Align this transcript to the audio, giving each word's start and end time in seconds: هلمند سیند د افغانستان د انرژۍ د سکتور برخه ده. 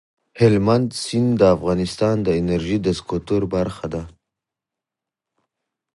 هلمند 0.39 0.89
سیند 1.03 1.29
د 1.39 1.41
افغانستان 1.55 2.15
د 2.23 2.27
انرژۍ 2.39 2.77
د 2.83 2.87
سکتور 2.99 3.41
برخه 3.55 3.85
ده. 3.93 4.01